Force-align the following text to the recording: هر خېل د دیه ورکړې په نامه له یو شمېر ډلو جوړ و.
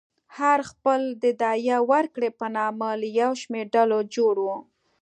هر 0.37 0.59
خېل 0.71 1.03
د 1.23 1.25
دیه 1.41 1.77
ورکړې 1.91 2.29
په 2.39 2.45
نامه 2.57 2.89
له 3.01 3.07
یو 3.19 3.31
شمېر 3.41 3.65
ډلو 3.75 3.99
جوړ 4.15 4.35
و. 4.45 4.47